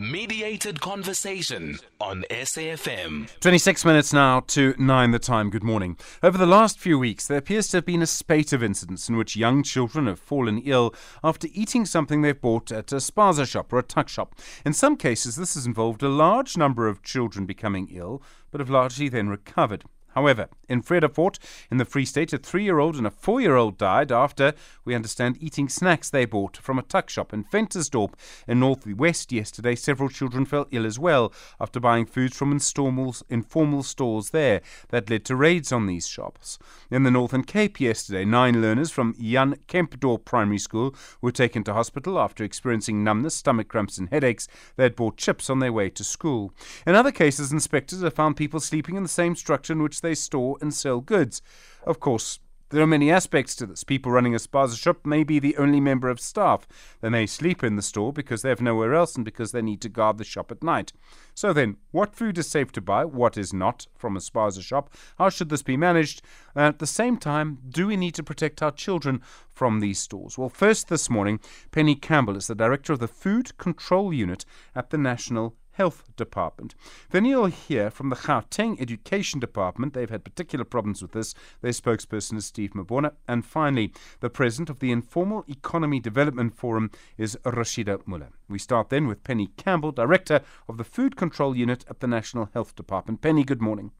[0.00, 3.28] Mediated conversation on SAFM.
[3.40, 5.50] 26 minutes now to 9 the time.
[5.50, 5.96] Good morning.
[6.22, 9.16] Over the last few weeks, there appears to have been a spate of incidents in
[9.16, 13.72] which young children have fallen ill after eating something they've bought at a spaza shop
[13.72, 14.38] or a tuck shop.
[14.64, 18.22] In some cases, this has involved a large number of children becoming ill,
[18.52, 19.84] but have largely then recovered.
[20.18, 21.38] However, in Vredefort,
[21.70, 24.52] in the Free State, a three year old and a four year old died after,
[24.84, 28.14] we understand, eating snacks they bought from a tuck shop in Ventersdorp
[28.48, 29.76] in North West yesterday.
[29.76, 34.60] Several children fell ill as well after buying foods from informal stores there.
[34.88, 36.58] That led to raids on these shops.
[36.90, 41.74] In the Northern Cape yesterday, nine learners from Jan Kempdorp Primary School were taken to
[41.74, 44.48] hospital after experiencing numbness, stomach cramps, and headaches.
[44.74, 46.52] They had bought chips on their way to school.
[46.88, 50.07] In other cases, inspectors have found people sleeping in the same structure in which they
[50.14, 51.42] store and sell goods.
[51.84, 52.40] Of course,
[52.70, 53.82] there are many aspects to this.
[53.82, 56.68] People running a spaza shop may be the only member of staff.
[57.00, 59.80] They may sleep in the store because they have nowhere else and because they need
[59.82, 60.92] to guard the shop at night.
[61.34, 63.06] So then, what food is safe to buy?
[63.06, 64.92] What is not from a spaza shop?
[65.16, 66.20] How should this be managed?
[66.54, 70.36] And at the same time, do we need to protect our children from these stores?
[70.36, 74.44] Well, first this morning, Penny Campbell is the director of the Food Control Unit
[74.74, 76.74] at the National Health Department.
[77.10, 79.94] Then you'll hear from the Gauteng Education Department.
[79.94, 81.34] They've had particular problems with this.
[81.60, 83.12] Their spokesperson is Steve Mabona.
[83.28, 88.30] And finally, the president of the Informal Economy Development Forum is Rosheeda Muller.
[88.48, 92.50] We start then with Penny Campbell, director of the Food Control Unit at the National
[92.52, 93.20] Health Department.
[93.20, 93.92] Penny, good morning.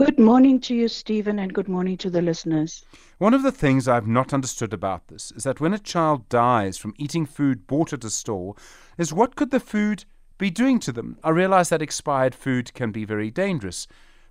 [0.00, 2.86] Good morning to you, Stephen, and good morning to the listeners.
[3.18, 6.78] One of the things I've not understood about this is that when a child dies
[6.78, 8.54] from eating food bought at a store,
[8.96, 10.06] is what could the food
[10.38, 11.18] be doing to them?
[11.22, 13.86] I realize that expired food can be very dangerous,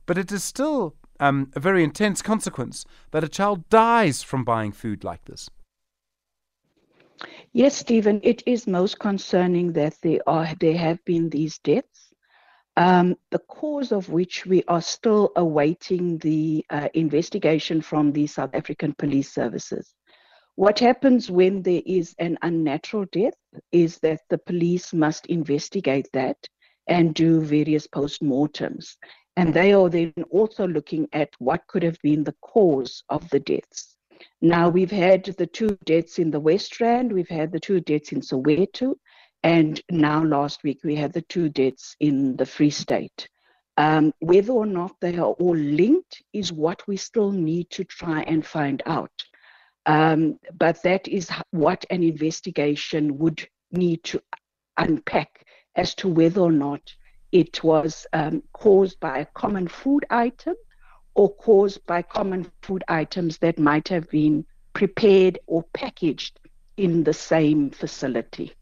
[0.08, 4.72] but it is still um, a very intense consequence that a child dies from buying
[4.72, 5.52] food like this.
[7.54, 12.09] Yes, Stephen, it is most concerning that there are there have been these deaths
[12.80, 18.52] um, the cause of which we are still awaiting the uh, investigation from the South
[18.56, 19.94] African Police Services.
[20.56, 23.34] What happens when there is an unnatural death
[23.74, 26.38] is that the police must investigate that
[26.88, 28.98] and do various post-mortems.
[29.36, 33.40] And they are then also looking at what could have been the cause of the
[33.42, 33.98] deaths.
[34.42, 38.14] Now, we've had the two deaths in the West Rand, we've had the two deaths
[38.14, 38.96] in Soweto,
[39.44, 43.30] and now, last week, we had the two deaths in the Free State.
[43.78, 48.24] Um, whether or not they are all linked is what we still need to try
[48.24, 49.12] and find out.
[49.86, 54.22] Um, but that is what an investigation would need to
[54.78, 55.46] unpack
[55.76, 56.82] as to whether or not
[57.32, 60.56] it was um, caused by a common food item
[61.16, 66.40] or caused by common food items that might have been prepared or packaged
[66.76, 68.54] in the same facility.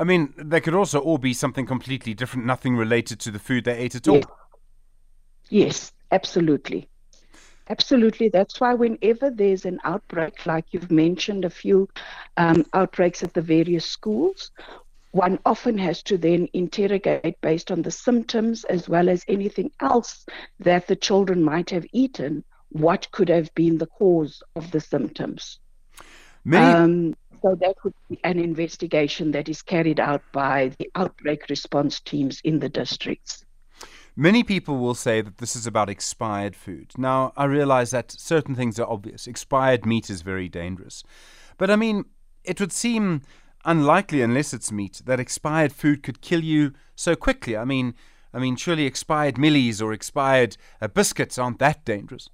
[0.00, 3.64] I mean, they could also all be something completely different, nothing related to the food
[3.64, 4.16] they ate at all.
[4.16, 4.24] Yes,
[5.50, 6.88] yes absolutely.
[7.68, 8.30] Absolutely.
[8.30, 11.86] That's why whenever there's an outbreak, like you've mentioned a few
[12.38, 14.50] um, outbreaks at the various schools,
[15.10, 20.24] one often has to then interrogate based on the symptoms as well as anything else
[20.60, 25.58] that the children might have eaten, what could have been the cause of the symptoms.
[26.42, 31.48] Many, um, so that would be an investigation that is carried out by the outbreak
[31.48, 33.44] response teams in the districts.
[34.16, 36.92] Many people will say that this is about expired food.
[36.98, 39.26] Now, I realize that certain things are obvious.
[39.26, 41.02] Expired meat is very dangerous.
[41.56, 42.04] But I mean,
[42.44, 43.22] it would seem
[43.64, 47.56] unlikely, unless it's meat, that expired food could kill you so quickly.
[47.56, 47.94] I mean,
[48.32, 52.28] I mean, surely expired millies or expired uh, biscuits aren't that dangerous.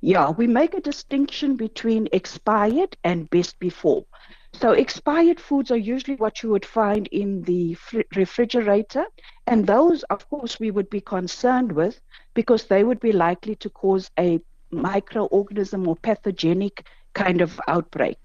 [0.00, 4.04] Yeah, we make a distinction between expired and best before.
[4.52, 7.76] So, expired foods are usually what you would find in the
[8.16, 9.06] refrigerator,
[9.46, 12.00] and those, of course, we would be concerned with
[12.34, 14.40] because they would be likely to cause a
[14.72, 18.18] microorganism or pathogenic kind of outbreak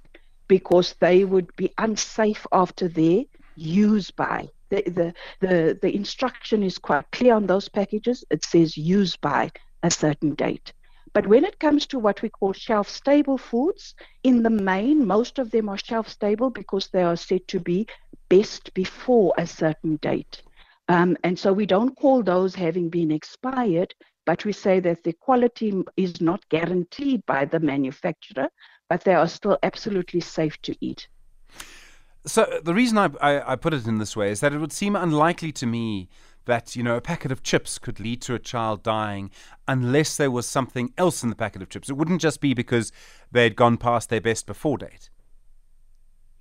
[0.48, 3.24] because they would be unsafe after their
[3.56, 4.50] use by.
[4.70, 8.24] The, the, the, the instruction is quite clear on those packages.
[8.32, 9.52] It says use by
[9.84, 10.75] a certain date.
[11.16, 15.40] But when it comes to what we call shelf stable foods, in the main, most
[15.40, 17.88] of them are shelf stable because they are said to be
[18.28, 20.44] best before a certain date.
[20.90, 23.96] Um, and so we don't call those having been expired,
[24.26, 28.50] but we say that the quality is not guaranteed by the manufacturer,
[28.90, 31.08] but they are still absolutely safe to eat.
[32.26, 34.74] So the reason I, I, I, put it in this way is that it would
[34.74, 36.10] seem unlikely to me
[36.46, 39.32] that you know a packet of chips could lead to a child dying
[39.68, 41.90] unless there was something else in the packet of chips.
[41.90, 42.92] It wouldn't just be because
[43.32, 45.10] they had gone past their best before date.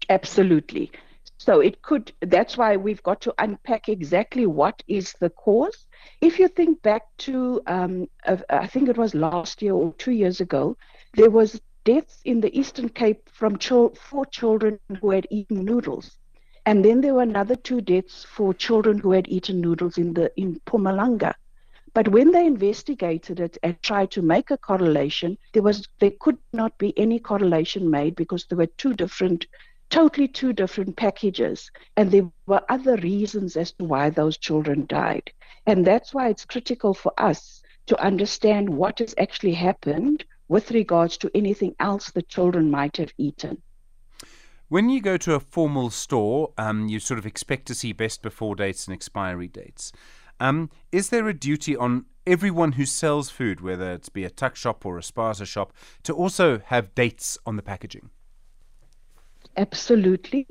[0.08, 0.92] Absolutely.
[1.38, 5.86] So it could, that's why we've got to unpack exactly what is the cause.
[6.20, 8.08] If you think back to, um,
[8.50, 10.76] I think it was last year or two years ago,
[11.14, 16.16] there was deaths in the Eastern Cape from four children who had eaten noodles.
[16.66, 20.32] And then there were another two deaths for children who had eaten noodles in the
[20.36, 21.34] in Mpumalanga.
[21.92, 26.38] But when they investigated it and tried to make a correlation, there was there could
[26.52, 29.46] not be any correlation made because there were two different
[29.90, 31.70] totally two different packages.
[31.96, 35.30] And there were other reasons as to why those children died.
[35.66, 41.18] And that's why it's critical for us to understand what has actually happened with regards
[41.18, 43.62] to anything else the children might have eaten.
[44.74, 48.22] When you go to a formal store, um, you sort of expect to see best
[48.22, 49.92] before dates and expiry dates.
[50.40, 54.56] Um, is there a duty on everyone who sells food, whether it's be a tuck
[54.56, 55.72] shop or a spaza shop,
[56.02, 58.10] to also have dates on the packaging?
[59.56, 60.48] Absolutely.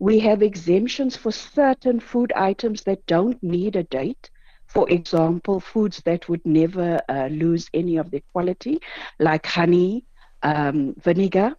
[0.00, 4.28] We have exemptions for certain food items that don't need a date.
[4.66, 8.82] For example, foods that would never uh, lose any of their quality,
[9.18, 10.04] like honey,
[10.42, 11.56] um, vinegar,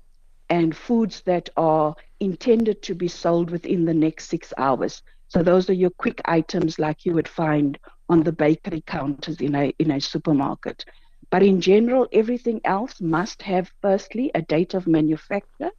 [0.50, 5.02] and foods that are intended to be sold within the next six hours.
[5.30, 7.78] So those are your quick items like you would find
[8.10, 10.86] on the bakery counters in a in a supermarket.
[11.30, 15.72] But in general, everything else must have firstly a date of manufacture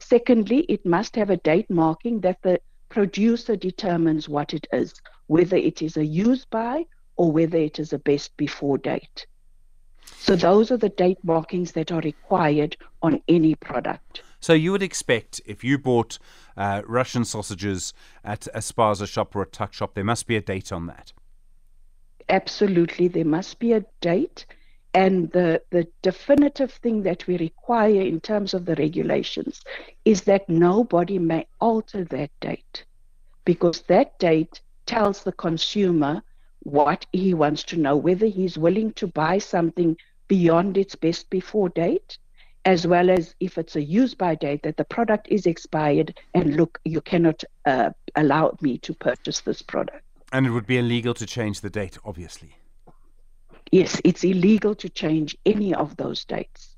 [0.00, 4.94] Secondly, it must have a date marking that the producer determines what it is,
[5.26, 6.84] whether it is a use by
[7.16, 9.26] or whether it is a best before date.
[10.20, 14.22] So those are the date markings that are required on any product.
[14.38, 16.18] So you would expect if you bought
[16.58, 20.42] uh, Russian sausages at a spaza shop or a tuck shop, there must be a
[20.42, 21.14] date on that.
[22.28, 24.44] Absolutely, there must be a date.
[24.92, 29.62] And the, the definitive thing that we require in terms of the regulations
[30.04, 32.84] is that nobody may alter that date
[33.46, 36.22] because that date tells the consumer
[36.64, 39.96] what he wants to know, whether he's willing to buy something
[40.30, 42.16] beyond its best before date,
[42.64, 46.56] as well as if it's a use by date that the product is expired and
[46.56, 50.04] look, you cannot uh, allow me to purchase this product.
[50.32, 52.54] And it would be illegal to change the date, obviously
[53.70, 56.76] yes, it's illegal to change any of those dates.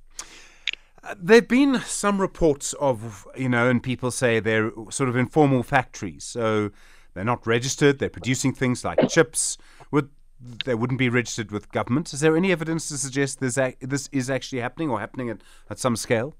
[1.04, 5.16] Uh, there have been some reports of, you know, and people say they're sort of
[5.16, 6.24] informal factories.
[6.24, 6.70] So
[7.14, 9.58] they're not registered, they're producing things like chips.
[9.90, 10.10] Would,
[10.64, 12.12] they wouldn't be registered with government.
[12.12, 15.38] Is there any evidence to suggest this, this is actually happening or happening at,
[15.70, 16.34] at some scale?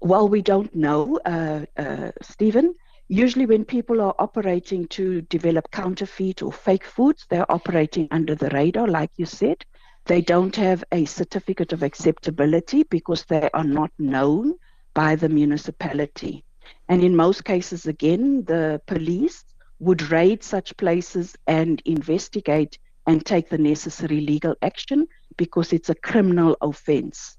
[0.00, 2.74] Well, we don't know, uh, uh, Stephen.
[3.08, 8.50] Usually, when people are operating to develop counterfeit or fake foods, they're operating under the
[8.50, 9.64] radar, like you said.
[10.04, 14.54] They don't have a certificate of acceptability because they are not known
[14.94, 16.44] by the municipality.
[16.88, 19.44] And in most cases, again, the police
[19.78, 25.94] would raid such places and investigate and take the necessary legal action because it's a
[25.94, 27.36] criminal offense.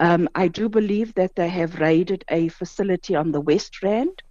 [0.00, 4.22] Um, I do believe that they have raided a facility on the West Rand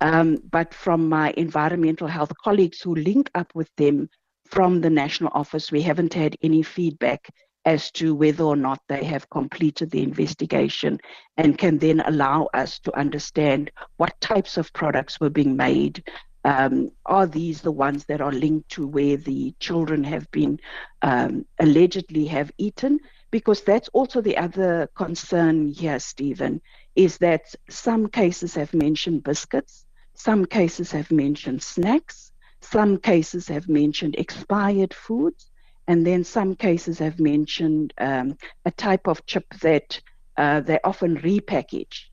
[0.00, 4.08] um, but from my environmental health colleagues who link up with them
[4.46, 7.28] from the national office, we haven't had any feedback
[7.64, 10.98] as to whether or not they have completed the investigation
[11.36, 16.04] and can then allow us to understand what types of products were being made.
[16.46, 20.60] Um, are these the ones that are linked to where the children have been
[21.02, 23.00] um, allegedly have eaten?
[23.32, 26.60] Because that's also the other concern here, Stephen,
[26.94, 33.68] is that some cases have mentioned biscuits, some cases have mentioned snacks, some cases have
[33.68, 35.50] mentioned expired foods,
[35.88, 40.00] and then some cases have mentioned um, a type of chip that
[40.36, 42.04] uh, they often repackage.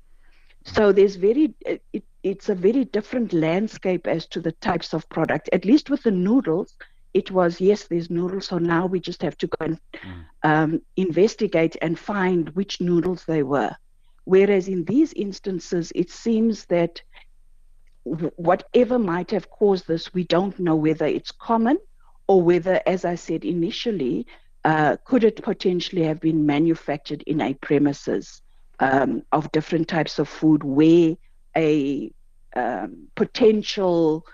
[0.66, 5.50] So there's very, it, it's a very different landscape as to the types of product.
[5.52, 6.76] At least with the noodles,
[7.14, 10.26] it was yes, there's noodles, so now we just have to go and mm.
[10.44, 13.76] um, investigate and find which noodles they were.
[14.24, 17.02] Whereas in these instances, it seems that
[18.04, 21.78] whatever might have caused this, we don't know whether it's common
[22.28, 24.26] or whether, as I said initially,
[24.66, 28.42] uh, could it potentially have been manufactured in a premises
[28.80, 31.16] um, of different types of food where
[31.56, 32.12] a
[32.56, 34.26] um, potential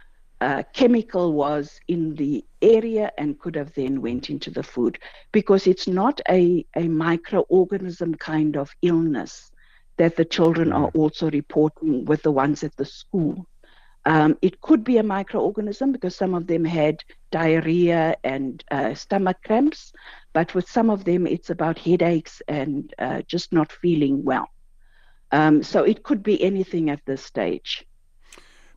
[0.42, 4.98] uh, chemical was in the area and could have then went into the food
[5.32, 9.52] because it's not a, a microorganism kind of illness
[9.98, 10.96] that the children are mm.
[10.96, 13.46] also reporting with the ones at the school.
[14.06, 19.38] Um, it could be a microorganism because some of them had diarrhea and uh, stomach
[19.44, 19.92] cramps,
[20.32, 24.48] but with some of them, it's about headaches and uh, just not feeling well.
[25.32, 27.86] Um, so it could be anything at this stage.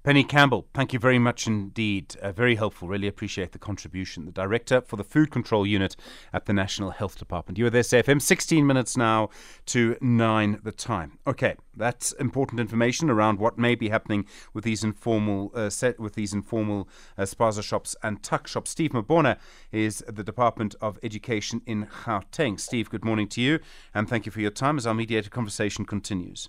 [0.04, 2.16] Penny Campbell, thank you very much indeed.
[2.20, 2.88] Uh, very helpful.
[2.88, 4.24] Really appreciate the contribution.
[4.24, 5.94] The Director for the Food Control Unit
[6.32, 7.56] at the National Health Department.
[7.56, 8.20] You are there, SAFM.
[8.20, 9.28] 16 minutes now
[9.66, 11.20] to 9 the time.
[11.24, 16.14] Okay, that's important information around what may be happening with these informal uh, set with
[16.14, 18.72] these informal uh, spaza shops and tuck shops.
[18.72, 19.38] Steve Mabona
[19.70, 22.58] is the Department of Education in Gauteng.
[22.58, 23.60] Steve, good morning to you,
[23.94, 26.48] and thank you for your time as our mediated conversation continues.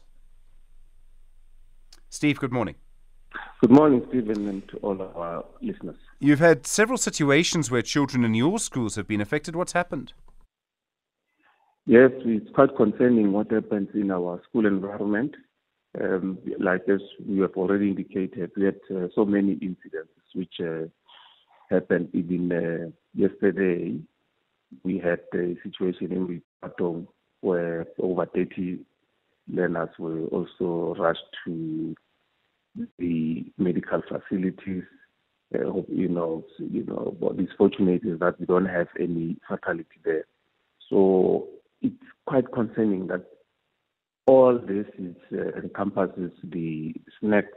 [2.10, 2.76] Steve, good morning.
[3.62, 5.96] Good morning, Stephen, and to all our listeners.
[6.20, 9.56] You've had several situations where children in your schools have been affected.
[9.56, 10.14] What's happened?
[11.86, 15.36] Yes, it's quite concerning what happens in our school environment.
[16.02, 20.88] Um, like as we have already indicated, we had uh, so many incidents which uh,
[21.70, 24.00] happened even uh, yesterday.
[24.84, 27.08] We had a situation in Patong
[27.42, 28.80] where over 30
[29.52, 31.96] learners were also rushed to
[32.98, 34.84] the medical facilities.
[35.54, 40.00] Uh, you know, you know, what is fortunate is that we don't have any fatality
[40.04, 40.26] there.
[40.90, 41.48] So
[41.82, 43.26] it's quite concerning that
[44.26, 47.48] all this is, uh, encompasses the snacks,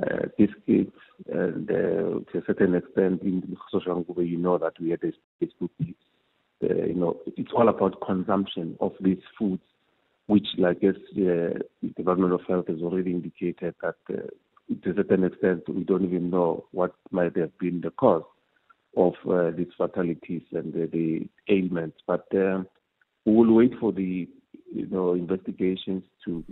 [0.00, 0.96] uh, biscuits,
[1.32, 5.12] and uh, to a certain extent in social where you know that we had a
[5.44, 9.62] Facebook, uh, you know, it's all about consumption of these foods
[10.26, 11.64] which, as uh, the
[11.96, 14.26] Department of Health has already indicated that uh,
[14.82, 18.24] to a certain extent we don't even know what might have been the cause
[18.96, 21.98] of uh, these fatalities and the, ailments.
[22.06, 22.62] But uh,
[23.24, 24.28] we will wait for the
[24.74, 26.44] you know investigations to,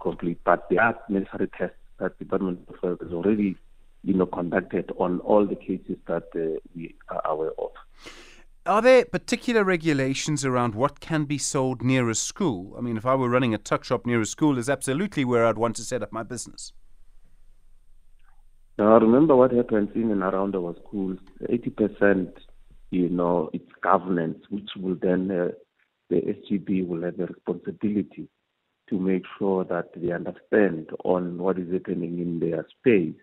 [0.00, 0.38] complete.
[0.44, 3.56] But there are necessary tests that the Department of Health has already
[4.02, 7.70] you know conducted on all the cases that uh, we are aware of.
[8.66, 12.74] Are there particular regulations around what can be sold near a school?
[12.78, 15.44] I mean, if I were running a tuck shop near a school, is absolutely where
[15.44, 16.72] I'd want to set up my business.
[18.78, 21.18] Now, remember what happens in and around our schools.
[21.42, 22.32] 80%,
[22.90, 25.48] you know, it's governance, which will then, uh,
[26.08, 28.30] the SGB will have the responsibility
[28.88, 33.20] to make sure that they understand on what is happening in their space.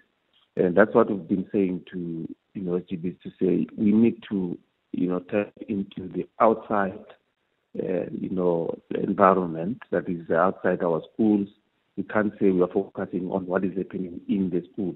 [0.55, 4.55] And that's what we've been saying to, you know, SGBs to say we need to
[4.91, 6.99] you know, tap into the outside,
[7.81, 11.47] uh, you know, environment that is outside our schools.
[11.97, 14.95] We can't say we are focusing on what is happening in the school.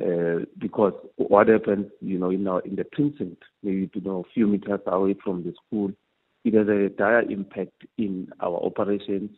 [0.00, 4.32] Uh, because what happens, you know, in our in the precinct, maybe you know, a
[4.34, 5.90] few meters away from the school,
[6.44, 9.30] it has a dire impact in our operations,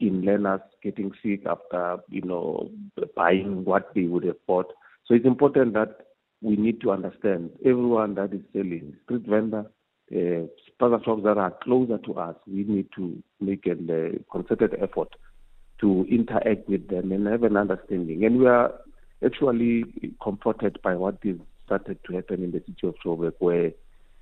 [0.00, 2.70] in learners getting sick after, you know,
[3.14, 4.72] buying what they would have bought.
[5.06, 6.06] So it's important that
[6.42, 9.66] we need to understand everyone that is selling street vendor,
[10.12, 10.46] uh,
[10.80, 12.36] spaza shops that are closer to us.
[12.46, 15.14] We need to make a uh, concerted effort
[15.80, 18.24] to interact with them and have an understanding.
[18.24, 18.72] And we are
[19.24, 19.84] actually
[20.22, 23.70] comforted by what is started to happen in the city of Joburg, where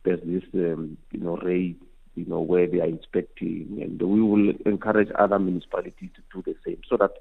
[0.05, 1.81] there's this, um, you know, raid,
[2.15, 6.57] you know, where they are inspecting, and we will encourage other municipalities to do the
[6.65, 7.13] same, so that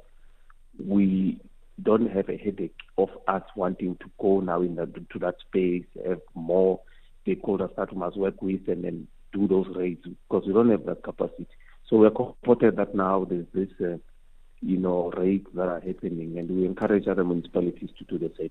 [0.83, 1.39] we
[1.81, 5.85] don't have a headache of us wanting to go now in that, to that space,
[6.05, 6.79] have more
[7.25, 10.85] stakeholders that we must work with and then do those raids because we don't have
[10.85, 11.47] that capacity.
[11.87, 13.97] So we're comforted that now there's this, uh,
[14.61, 18.49] you know, raids that are happening, and we encourage other municipalities to do the same.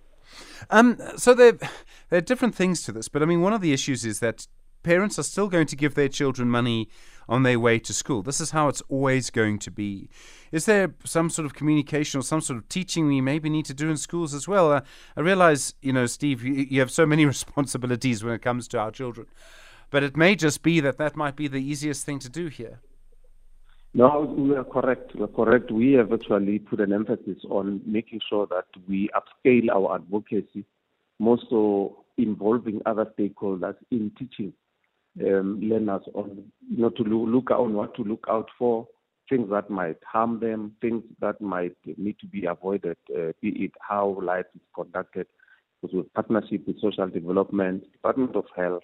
[0.70, 3.72] Um, so there, there are different things to this, but I mean, one of the
[3.72, 4.46] issues is that
[4.86, 6.88] parents are still going to give their children money
[7.28, 8.22] on their way to school.
[8.22, 10.08] This is how it's always going to be.
[10.52, 13.74] Is there some sort of communication or some sort of teaching we maybe need to
[13.74, 14.72] do in schools as well?
[14.72, 14.82] Uh,
[15.16, 18.78] I realize, you know, Steve, you, you have so many responsibilities when it comes to
[18.78, 19.26] our children,
[19.90, 22.78] but it may just be that that might be the easiest thing to do here.
[23.92, 25.16] No, we are correct.
[25.16, 25.72] We are correct.
[25.72, 30.64] We have actually put an emphasis on making sure that we upscale our advocacy,
[31.18, 34.52] more so involving other stakeholders in teaching
[35.24, 38.86] um, learners on you know to look on what to look out for,
[39.28, 43.72] things that might harm them, things that might need to be avoided, uh, be it
[43.80, 45.26] how life is conducted.
[45.80, 48.82] Because with partnership with social development, Department of Health,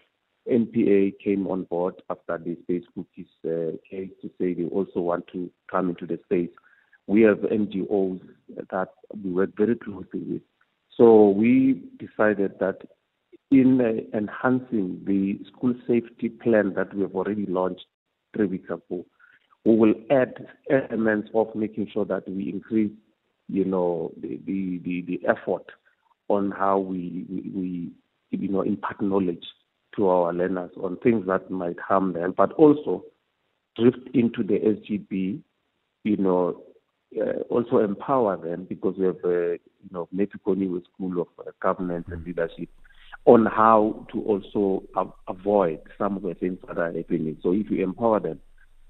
[0.50, 5.26] NPA came on board after the space cookies uh, case to say they also want
[5.32, 6.50] to come into the space.
[7.06, 8.20] We have NGOs
[8.70, 8.88] that
[9.22, 10.42] we work very closely with.
[10.96, 12.78] So we decided that
[13.52, 17.84] in uh, enhancing the school safety plan that we have already launched
[18.34, 19.04] three weeks ago,
[19.64, 22.90] we will add elements of making sure that we increase,
[23.48, 25.66] you know, the the, the, the effort
[26.28, 27.52] on how we, we,
[28.30, 29.44] we, you know, impart knowledge
[29.96, 33.04] to our learners on things that might harm them, but also
[33.76, 35.40] drift into the SGB,
[36.04, 36.62] you know,
[37.20, 41.50] uh, also empower them because we have, uh, you know, Matthew Goniwe School of uh,
[41.60, 42.70] Governance and Leadership
[43.24, 47.36] on how to also av- avoid some of the things that are happening.
[47.42, 48.40] So if you empower them,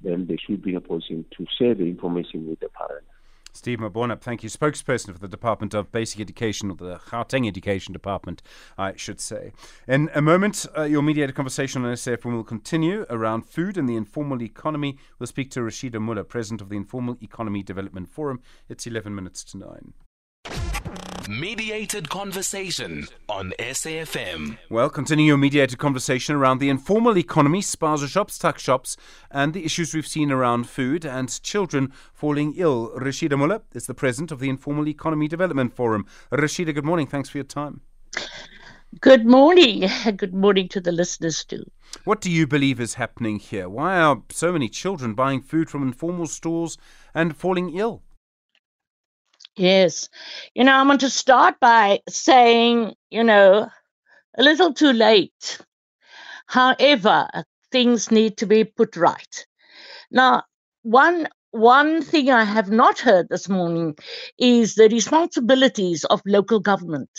[0.01, 3.09] then they should be in a position to share the information with the parents.
[3.55, 4.49] Steve Mabona, thank you.
[4.49, 8.41] Spokesperson for the Department of Basic Education, or the Gauteng Education Department,
[8.79, 9.53] I should say.
[9.87, 13.97] In a moment, uh, your mediated conversation on SAF will continue around food and the
[13.97, 14.97] informal economy.
[15.19, 18.41] We'll speak to Rosheeda Muller, President of the Informal Economy Development Forum.
[18.71, 19.93] It's 11 minutes to 9.
[21.29, 24.59] Mediated conversation on SAFM.
[24.69, 28.97] Well, continuing your mediated conversation around the informal economy, spaza shops, tuck shops,
[29.31, 32.91] and the issues we've seen around food and children falling ill.
[32.97, 36.07] Rosheeda Muller is the president of the Informal Economy Development Forum.
[36.33, 37.07] Rosheeda, good morning.
[37.07, 37.83] Thanks for your time.
[39.01, 39.89] Good morning.
[40.17, 41.65] Good morning to the listeners too.
[42.05, 43.69] What do you believe is happening here?
[43.69, 46.77] Why are so many children buying food from informal stores
[47.15, 48.03] and falling ill?
[49.57, 50.09] Yes.
[50.55, 53.69] You know, I want to start by saying, you know,
[54.39, 55.61] a little too late.
[56.49, 57.29] However,
[57.73, 59.47] things need to be put right.
[60.11, 60.45] Now,
[60.83, 63.97] one one thing I have not heard this morning
[64.39, 67.11] is the responsibilities of local government.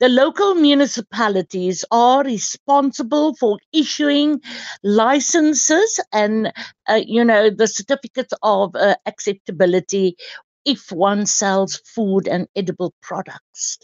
[0.00, 4.42] The local municipalities are responsible for issuing
[4.82, 6.52] licenses and,
[6.88, 10.16] uh, you know, the certificates of uh, acceptability
[10.64, 13.78] if one sells food and edible products.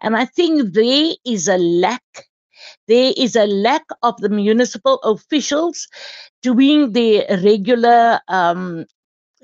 [0.00, 2.02] And I think there is a lack.
[2.88, 5.88] There is a lack of the municipal officials
[6.42, 8.84] doing their regular, um,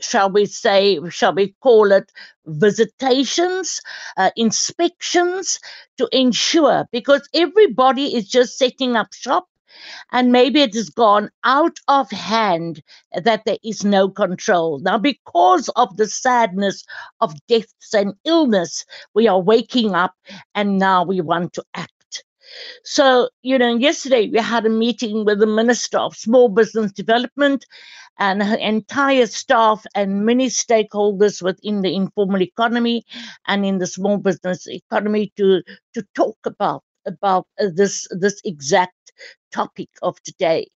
[0.00, 2.10] shall we say, shall we call it,
[2.46, 3.80] visitations,
[4.16, 5.58] uh, inspections
[5.98, 9.46] to ensure, because everybody is just setting up shop
[10.12, 12.82] and maybe it has gone out of hand
[13.24, 14.78] that there is no control.
[14.80, 16.84] Now, because of the sadness
[17.20, 20.14] of deaths and illness, we are waking up
[20.54, 21.90] and now we want to act.
[22.84, 27.64] So, you know, yesterday we had a meeting with the Minister of Small Business Development
[28.18, 33.04] and her entire staff and many stakeholders within the informal economy
[33.46, 35.62] and in the small business economy to,
[35.94, 39.03] to talk about about uh, this this exact
[39.54, 40.68] topic of today.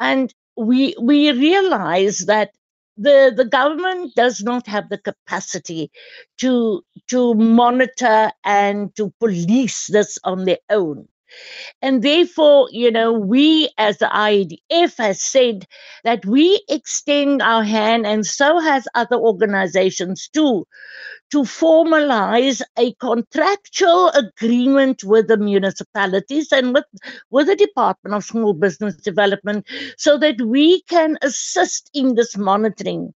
[0.00, 2.50] And we we realize that
[2.96, 5.90] the the government does not have the capacity
[6.38, 11.08] to to monitor and to police this on their own
[11.82, 15.66] and therefore, you know, we as the IEDF has said
[16.04, 20.66] that we extend our hand, and so has other organizations too,
[21.30, 26.84] to formalize a contractual agreement with the municipalities and with,
[27.30, 29.66] with the Department of Small Business Development
[29.98, 33.12] so that we can assist in this monitoring.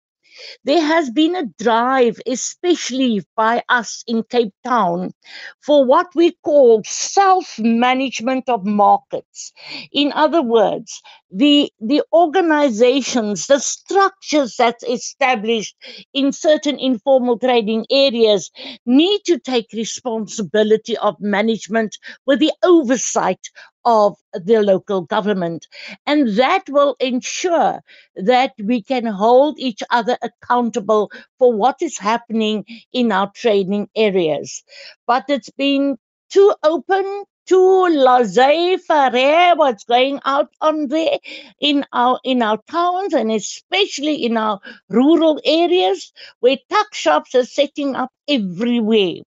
[0.64, 5.12] There has been a drive, especially by us in Cape Town,
[5.61, 9.53] for what we call self management of markets.
[9.92, 15.77] In other words, the, the organizations, the structures that's established
[16.14, 18.51] in certain informal trading areas
[18.87, 21.96] need to take responsibility of management
[22.27, 23.40] with the oversight
[23.88, 25.66] of the local government.
[26.07, 27.81] And that will ensure
[28.16, 34.62] that we can hold each other accountable for what is happening in our training areas.
[35.07, 35.96] But it's been
[36.29, 41.18] too open, too laissez-faire what's going out on there
[41.61, 47.46] in our in our towns and especially in our rural areas where tuck shops are
[47.46, 49.22] setting up everywhere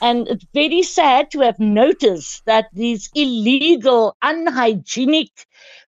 [0.00, 5.30] and it's very sad to have noticed that these illegal, unhygienic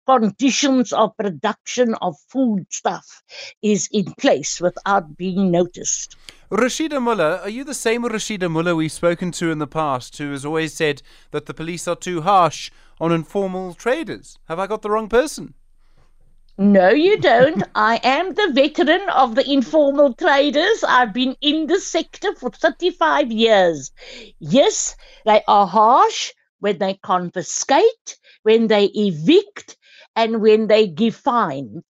[0.06, 3.22] conditions of production of foodstuff
[3.62, 6.16] is in place without being noticed.
[6.50, 10.32] Rosheeda Muller, are you the same Rosheeda Muller we've spoken to in the past who
[10.32, 14.38] has always said that the police are too harsh on informal traders?
[14.48, 15.54] Have I got the wrong person?
[16.59, 17.62] No, you don't.
[17.75, 20.85] I am the veteran of the informal traders.
[20.87, 23.91] I've been in the sector for 35 years.
[24.38, 29.77] Yes, they are harsh when they confiscate, when they evict,
[30.15, 31.83] and when they give fine.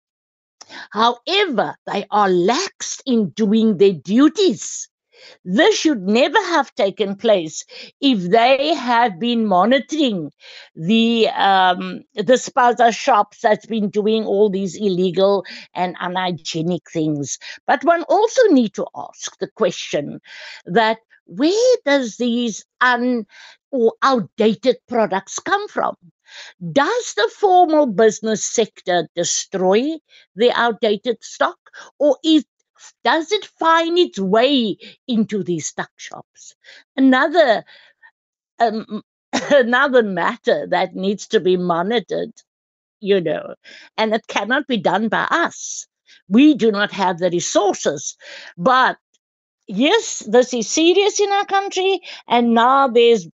[0.91, 4.89] However, they are lax in doing their duties.
[5.45, 7.65] This should never have taken place
[8.01, 10.31] if they have been monitoring
[10.75, 17.39] the um, the spaza shops that's been doing all these illegal and unhygienic things.
[17.67, 20.21] But one also need to ask the question
[20.67, 23.27] that where does these un
[23.71, 25.97] or outdated products come from?
[26.73, 29.99] Does the formal business sector destroy
[30.35, 31.59] the outdated stock,
[31.99, 32.45] or is
[33.05, 34.77] Does it find its way
[35.09, 36.55] into these tuck shops?
[36.97, 37.65] Another
[38.59, 39.03] um,
[39.51, 42.33] another matter that needs to be monitored,
[43.01, 43.55] you know,
[43.97, 45.87] and it cannot be done by us.
[46.29, 48.17] We do not have the resources,
[48.57, 48.97] but
[49.67, 53.29] yes, this is serious in our country, and now there's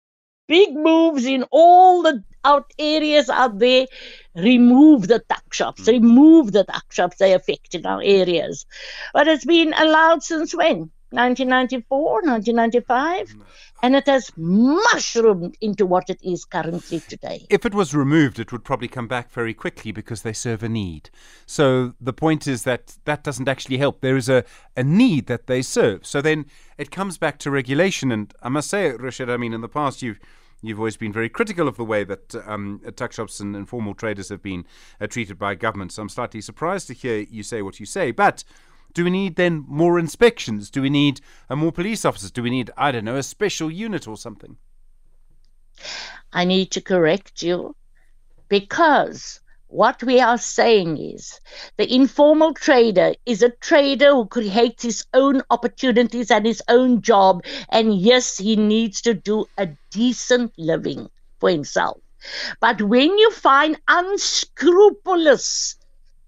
[0.49, 3.87] big moves in all the out areas out there.
[4.35, 5.89] Remove the tuck shops, Mm.
[5.89, 8.67] remove the tuck shops, they affect in our areas.
[9.13, 10.91] But it's been allowed since when?
[11.11, 13.35] 1994, 1995,
[13.83, 17.47] and it has mushroomed into what it is currently today.
[17.49, 20.69] If it was removed, it would probably come back very quickly because they serve a
[20.69, 21.11] need.
[21.47, 24.01] So the point is that that doesn't actually help.
[24.01, 24.45] There is a,
[24.77, 26.07] a need that they serve.
[26.07, 28.13] So then it comes back to regulation.
[28.13, 30.19] And I must say, Rashid, I mean, in the past, you've
[30.61, 34.29] You've always been very critical of the way that um, tuck shops and informal traders
[34.29, 34.65] have been
[35.01, 35.93] uh, treated by government.
[35.93, 38.11] So I'm slightly surprised to hear you say what you say.
[38.11, 38.43] But
[38.95, 40.71] do we need then more inspections?
[40.71, 42.31] Do we need uh, more police officers?
[42.31, 44.57] Do we need, I don't know, a special unit or something?
[46.33, 47.77] I need to correct you
[48.49, 51.41] because what we are saying is
[51.77, 57.45] the informal trader is a trader who creates his own opportunities and his own job.
[57.69, 61.99] And yes, he needs to do a decent living for himself.
[62.61, 65.77] But when you find unscrupulous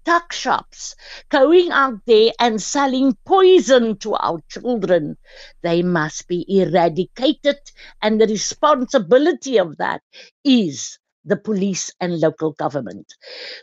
[0.05, 0.95] tuck shops
[1.29, 5.17] going out there and selling poison to our children,
[5.61, 7.57] they must be eradicated.
[8.01, 10.01] And the responsibility of that
[10.43, 13.13] is the police and local government.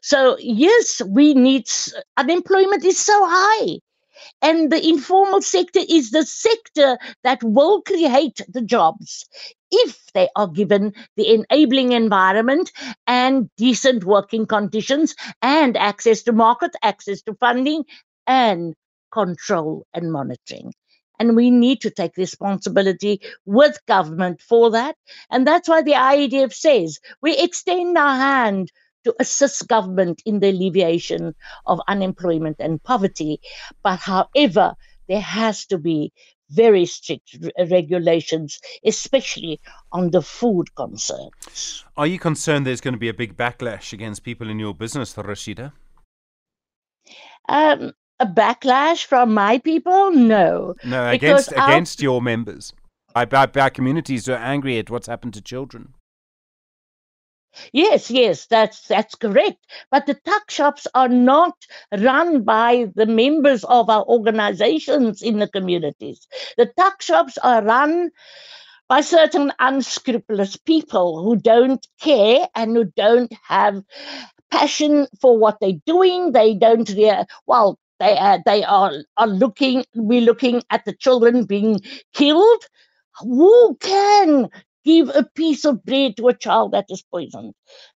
[0.02, 1.66] So, yes, we need
[2.16, 3.78] unemployment is so high.
[4.42, 9.26] And the informal sector is the sector that will create the jobs
[9.70, 12.72] if they are given the enabling environment
[13.06, 17.84] and decent working conditions and access to market, access to funding,
[18.26, 18.74] and
[19.12, 20.72] control and monitoring.
[21.18, 24.96] And we need to take responsibility with government for that.
[25.30, 28.70] And that's why the IEDF says we extend our hand
[29.08, 33.40] to assist government in the alleviation of unemployment and poverty.
[33.82, 34.74] But however,
[35.08, 36.12] there has to be
[36.50, 39.60] very strict re- regulations, especially
[39.92, 41.84] on the food concerns.
[41.96, 45.14] Are you concerned there's going to be a big backlash against people in your business,
[45.14, 45.72] Rosheeda?
[47.48, 50.10] Um, a backlash from my people?
[50.12, 50.74] No.
[50.84, 52.74] No, against our- against your members.
[53.14, 55.94] Our, our, our communities are angry at what's happened to children.
[57.72, 59.58] Yes, yes, that's that's correct.
[59.90, 61.54] But the tuck shops are not
[61.98, 66.26] run by the members of our organizations in the communities.
[66.56, 68.10] The tuck shops are run
[68.88, 73.82] by certain unscrupulous people who don't care and who don't have
[74.50, 76.32] passion for what they're doing.
[76.32, 77.78] They don't rea- well.
[78.00, 79.84] They are, they are are looking.
[79.94, 81.80] We're looking at the children being
[82.14, 82.64] killed.
[83.20, 84.48] Who can
[84.88, 87.54] give a piece of bread to a child that is poisoned?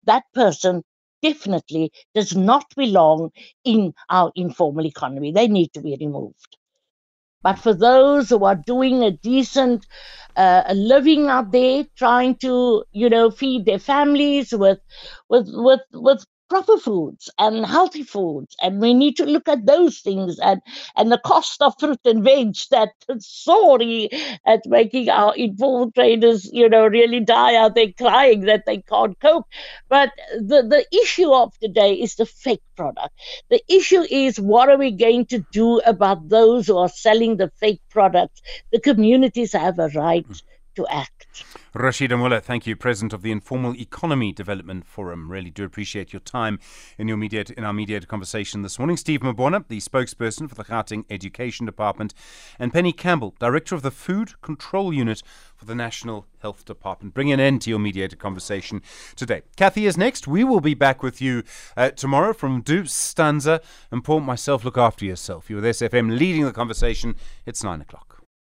[0.05, 0.83] That person
[1.21, 3.31] definitely does not belong
[3.63, 5.31] in our informal economy.
[5.31, 6.57] They need to be removed.
[7.41, 9.85] But for those who are doing a decent
[10.37, 14.79] uh, living out there, trying to you know feed their families with
[15.29, 19.99] with with with proper foods and healthy foods, and we need to look at those
[19.99, 20.61] things and
[20.95, 24.09] and the cost of fruit and veg that sorry
[24.45, 29.19] at making our informal traders you know really die out there crying that they can't
[29.19, 29.45] cope.
[29.87, 33.13] But the the issue of today is the fake product.
[33.49, 37.51] The issue is what are we going to do about those who are selling the
[37.59, 38.41] fake products?
[38.71, 40.33] The communities have a right hmm.
[40.75, 41.43] To act.
[41.75, 45.31] Rosheeda Muller, thank you, President of the Informal Economy Development Forum.
[45.31, 46.59] Really do appreciate your time
[46.97, 48.97] in your mediated, in our mediated conversation this morning.
[48.97, 52.13] Steve Mabona, the spokesperson for the Gauteng Education Department,
[52.57, 55.21] and Penny Campbell, Director of the Food Control Unit
[55.55, 57.13] for the National Health Department.
[57.13, 58.81] Bring an end to your mediated conversation
[59.15, 59.41] today.
[59.57, 60.27] Kathy is next.
[60.27, 61.43] We will be back with you
[61.77, 63.61] uh, tomorrow from Du Stanza.
[63.91, 65.49] And Paul, myself, look after yourself.
[65.49, 67.15] You're with SFM leading the conversation.
[67.45, 68.08] It's nine o'clock.